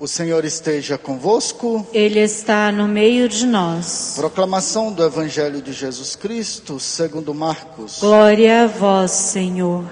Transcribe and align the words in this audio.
O 0.00 0.08
Senhor 0.08 0.46
esteja 0.46 0.96
convosco. 0.96 1.86
Ele 1.92 2.20
está 2.20 2.72
no 2.72 2.88
meio 2.88 3.28
de 3.28 3.44
nós. 3.44 4.14
Proclamação 4.16 4.90
do 4.90 5.04
Evangelho 5.04 5.60
de 5.60 5.74
Jesus 5.74 6.16
Cristo, 6.16 6.80
segundo 6.80 7.34
Marcos. 7.34 7.98
Glória 8.00 8.62
a 8.62 8.66
vós, 8.66 9.10
Senhor. 9.10 9.84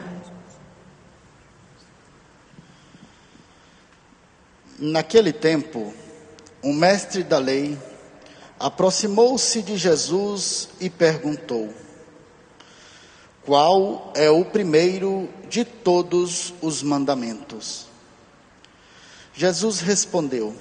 Naquele 4.78 5.30
tempo, 5.30 5.92
um 6.64 6.72
mestre 6.72 7.22
da 7.22 7.36
lei 7.36 7.76
aproximou-se 8.58 9.60
de 9.60 9.76
Jesus 9.76 10.70
e 10.80 10.88
perguntou: 10.88 11.68
Qual 13.44 14.10
é 14.16 14.30
o 14.30 14.42
primeiro 14.42 15.28
de 15.50 15.66
todos 15.66 16.54
os 16.62 16.82
mandamentos? 16.82 17.88
Jesus 19.38 19.78
respondeu: 19.78 20.52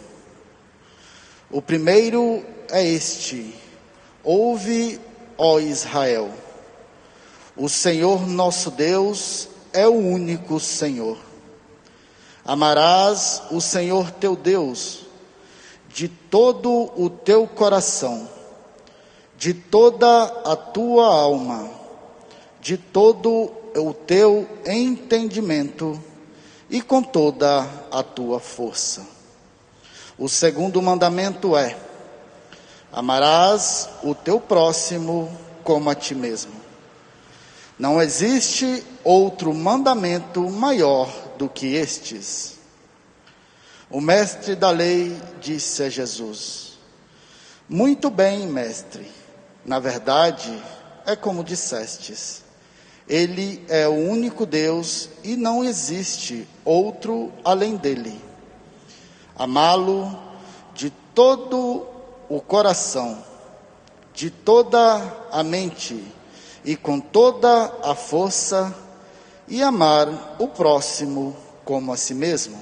O 1.50 1.64
primeiro 1.64 2.46
é 2.70 2.86
este: 2.86 3.56
Ouve, 4.24 5.02
ó 5.36 5.60
Israel, 5.60 6.32
o 7.55 7.68
Senhor 7.68 8.28
nosso 8.28 8.69
Deus 8.69 9.50
é 9.74 9.88
o 9.88 9.96
único 9.96 10.60
Senhor. 10.60 11.18
Amarás 12.46 13.42
o 13.50 13.60
Senhor 13.60 14.11
teu 14.11 14.36
Deus 14.36 15.07
de 15.89 16.07
todo 16.07 16.91
o 16.96 17.10
teu 17.10 17.47
coração, 17.47 18.30
de 19.36 19.55
toda 19.55 20.24
a 20.46 20.55
tua 20.55 21.07
alma, 21.07 21.68
de 22.61 22.78
todo 22.78 23.52
o 23.75 23.91
teu 24.05 24.47
entendimento 24.68 26.00
e 26.70 26.82
com 26.82 27.02
toda 27.02 27.68
a 27.92 28.04
tua 28.04 28.39
força. 28.39 29.06
O 30.18 30.28
segundo 30.28 30.82
mandamento 30.82 31.56
é: 31.56 31.78
amarás 32.92 33.89
o 34.03 34.14
teu 34.16 34.39
próximo 34.39 35.36
como 35.64 35.89
a 35.89 35.95
ti 35.95 36.16
mesmo. 36.16 36.53
Não 37.78 38.02
existe 38.02 38.83
outro 39.03 39.53
mandamento 39.53 40.41
maior 40.50 41.11
do 41.38 41.47
que 41.47 41.75
estes. 41.75 42.58
O 43.89 44.02
mestre 44.02 44.56
da 44.56 44.72
lei 44.72 45.16
disse 45.39 45.84
a 45.84 45.89
Jesus: 45.89 46.73
Muito 47.69 48.09
bem, 48.09 48.47
mestre. 48.47 49.09
Na 49.63 49.80
verdade, 49.80 50.52
é 51.06 51.16
como 51.16 51.44
dissestes. 51.44 52.47
Ele 53.08 53.63
é 53.69 53.88
o 53.88 53.94
único 53.94 54.45
Deus 54.45 55.09
e 55.23 55.36
não 55.36 55.63
existe 55.63 56.47
outro 56.66 57.31
além 57.44 57.77
dele. 57.77 58.22
Amá-lo 59.36 60.17
de 60.75 60.89
todo 61.16 61.85
o 62.28 62.41
coração, 62.41 63.23
de 64.13 64.30
toda 64.30 65.02
a 65.31 65.41
mente 65.44 66.03
e 66.66 66.75
com 66.75 67.00
toda 67.00 67.73
a 67.81 67.95
força, 67.95 68.75
e 69.47 69.63
amar 69.63 70.35
o 70.38 70.50
próximo 70.50 71.33
como 71.63 71.94
a 71.94 71.97
si 71.97 72.13
mesmo. 72.13 72.61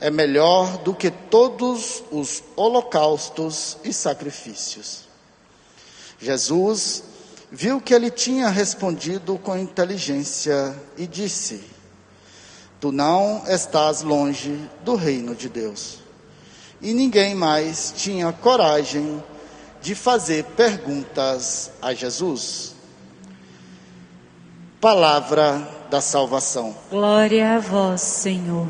É 0.00 0.10
melhor 0.10 0.78
do 0.78 0.94
que 0.94 1.10
todos 1.10 2.02
os 2.10 2.42
holocaustos 2.56 3.76
e 3.84 3.92
sacrifícios. 3.92 5.04
Jesus 6.18 7.04
viu 7.50 7.80
que 7.80 7.92
ele 7.92 8.10
tinha 8.10 8.48
respondido 8.48 9.36
com 9.38 9.56
inteligência 9.56 10.74
e 10.96 11.06
disse: 11.06 11.64
Tu 12.80 12.92
não 12.92 13.42
estás 13.46 14.02
longe 14.02 14.58
do 14.84 14.94
reino 14.94 15.34
de 15.34 15.48
Deus. 15.48 15.98
E 16.80 16.94
ninguém 16.94 17.34
mais 17.34 17.92
tinha 17.96 18.32
coragem 18.32 19.22
de 19.82 19.94
fazer 19.94 20.44
perguntas 20.44 21.70
a 21.82 21.92
Jesus. 21.92 22.74
Palavra 24.80 25.68
da 25.90 26.00
salvação. 26.00 26.74
Glória 26.88 27.56
a 27.56 27.58
vós, 27.58 28.00
Senhor. 28.00 28.68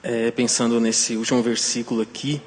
É, 0.00 0.30
pensando 0.30 0.78
nesse 0.78 1.16
último 1.16 1.42
versículo 1.42 2.02
aqui, 2.02 2.40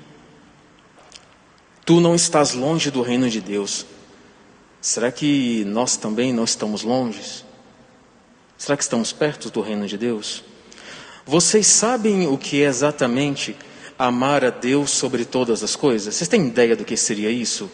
tu 1.83 1.99
não 1.99 2.15
estás 2.15 2.53
longe 2.53 2.91
do 2.91 3.01
reino 3.01 3.29
de 3.29 3.41
Deus. 3.41 3.85
Será 4.87 5.11
que 5.11 5.65
nós 5.65 5.97
também 5.97 6.31
não 6.31 6.45
estamos 6.45 6.81
longe? 6.81 7.43
Será 8.57 8.77
que 8.77 8.83
estamos 8.83 9.11
perto 9.11 9.49
do 9.49 9.59
reino 9.59 9.85
de 9.85 9.97
Deus? 9.97 10.45
Vocês 11.25 11.67
sabem 11.67 12.25
o 12.25 12.37
que 12.37 12.63
é 12.63 12.67
exatamente 12.67 13.53
amar 13.99 14.45
a 14.45 14.49
Deus 14.49 14.91
sobre 14.91 15.25
todas 15.25 15.61
as 15.61 15.75
coisas? 15.75 16.15
Vocês 16.15 16.29
têm 16.29 16.47
ideia 16.47 16.73
do 16.73 16.85
que 16.85 16.95
seria 16.95 17.29
isso? 17.29 17.69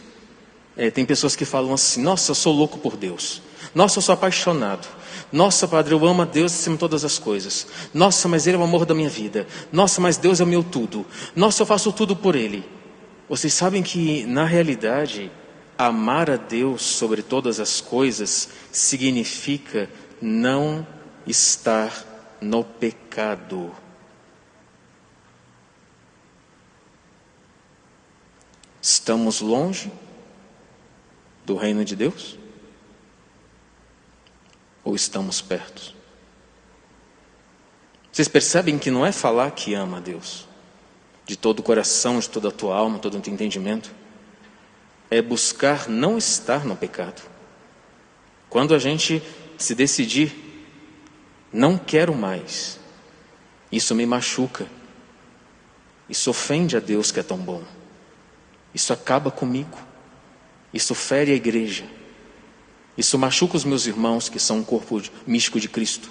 É, 0.75 0.89
tem 0.89 1.05
pessoas 1.05 1.35
que 1.35 1.45
falam 1.45 1.75
assim: 1.75 2.01
Nossa, 2.01 2.31
eu 2.31 2.35
sou 2.35 2.51
louco 2.51 2.79
por 2.79 2.97
Deus. 2.97 3.43
Nossa, 3.75 3.99
eu 3.99 4.01
sou 4.01 4.13
apaixonado. 4.13 4.87
Nossa, 5.31 5.67
Padre, 5.67 5.93
eu 5.93 6.03
amo 6.07 6.23
a 6.23 6.25
Deus 6.25 6.51
acima 6.51 6.77
de 6.77 6.79
todas 6.79 7.05
as 7.05 7.19
coisas. 7.19 7.67
Nossa, 7.93 8.27
mas 8.27 8.47
Ele 8.47 8.57
é 8.57 8.59
o 8.59 8.63
amor 8.63 8.87
da 8.87 8.95
minha 8.95 9.07
vida. 9.07 9.45
Nossa, 9.71 10.01
mas 10.01 10.17
Deus 10.17 10.41
é 10.41 10.43
o 10.43 10.47
meu 10.47 10.63
tudo. 10.63 11.05
Nossa, 11.35 11.61
eu 11.61 11.67
faço 11.67 11.91
tudo 11.91 12.15
por 12.15 12.35
Ele. 12.35 12.65
Vocês 13.29 13.53
sabem 13.53 13.83
que, 13.83 14.25
na 14.25 14.45
realidade, 14.45 15.31
Amar 15.83 16.31
a 16.31 16.37
Deus 16.37 16.81
sobre 16.81 17.21
todas 17.21 17.59
as 17.59 17.81
coisas 17.81 18.47
significa 18.71 19.89
não 20.21 20.87
estar 21.27 22.37
no 22.39 22.63
pecado. 22.63 23.69
Estamos 28.81 29.41
longe 29.41 29.91
do 31.45 31.57
reino 31.57 31.83
de 31.83 31.97
Deus? 31.97 32.39
Ou 34.85 34.95
estamos 34.95 35.41
perto? 35.41 35.93
Vocês 38.09 38.29
percebem 38.29 38.79
que 38.79 38.89
não 38.89 39.05
é 39.05 39.11
falar 39.11 39.51
que 39.51 39.73
ama 39.73 39.97
a 39.97 39.99
Deus, 39.99 40.47
de 41.25 41.35
todo 41.35 41.59
o 41.59 41.63
coração, 41.63 42.19
de 42.19 42.29
toda 42.29 42.47
a 42.47 42.51
tua 42.51 42.73
alma, 42.73 42.99
todo 42.99 43.17
o 43.17 43.19
teu 43.19 43.33
entendimento 43.33 44.02
é 45.13 45.21
buscar 45.21 45.87
não 45.87 46.17
estar 46.17 46.65
no 46.65 46.75
pecado. 46.75 47.21
Quando 48.49 48.73
a 48.73 48.79
gente 48.79 49.21
se 49.59 49.75
decidir, 49.75 50.33
não 51.53 51.77
quero 51.77 52.15
mais, 52.15 52.79
isso 53.71 53.93
me 53.93 54.07
machuca, 54.07 54.65
isso 56.09 56.31
ofende 56.31 56.75
a 56.75 56.79
Deus 56.79 57.11
que 57.11 57.19
é 57.19 57.23
tão 57.23 57.37
bom, 57.37 57.61
isso 58.73 58.91
acaba 58.91 59.29
comigo, 59.29 59.77
isso 60.73 60.95
fere 60.95 61.31
a 61.31 61.35
igreja, 61.35 61.85
isso 62.97 63.15
machuca 63.15 63.55
os 63.55 63.63
meus 63.63 63.85
irmãos 63.85 64.29
que 64.29 64.39
são 64.39 64.57
um 64.57 64.63
corpo 64.63 64.99
místico 65.27 65.59
de 65.59 65.69
Cristo, 65.69 66.09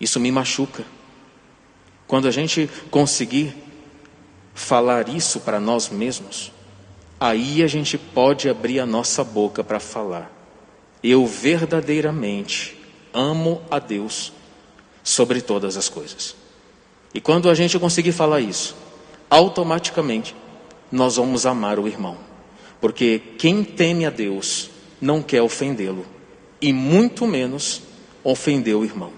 isso 0.00 0.18
me 0.18 0.32
machuca. 0.32 0.84
Quando 2.08 2.26
a 2.26 2.32
gente 2.32 2.68
conseguir 2.90 3.54
falar 4.54 5.08
isso 5.08 5.38
para 5.38 5.60
nós 5.60 5.88
mesmos, 5.88 6.55
aí 7.18 7.62
a 7.62 7.66
gente 7.66 7.96
pode 7.96 8.48
abrir 8.48 8.80
a 8.80 8.86
nossa 8.86 9.24
boca 9.24 9.64
para 9.64 9.80
falar. 9.80 10.30
Eu 11.02 11.26
verdadeiramente 11.26 12.76
amo 13.12 13.62
a 13.70 13.78
Deus 13.78 14.32
sobre 15.02 15.40
todas 15.40 15.76
as 15.76 15.88
coisas. 15.88 16.34
E 17.14 17.20
quando 17.20 17.48
a 17.48 17.54
gente 17.54 17.78
conseguir 17.78 18.12
falar 18.12 18.40
isso, 18.40 18.76
automaticamente 19.30 20.34
nós 20.90 21.16
vamos 21.16 21.46
amar 21.46 21.78
o 21.78 21.88
irmão. 21.88 22.16
Porque 22.80 23.20
quem 23.38 23.64
teme 23.64 24.04
a 24.04 24.10
Deus 24.10 24.70
não 25.00 25.22
quer 25.22 25.42
ofendê-lo, 25.42 26.04
e 26.60 26.72
muito 26.72 27.26
menos 27.26 27.82
ofender 28.24 28.74
o 28.74 28.84
irmão. 28.84 29.12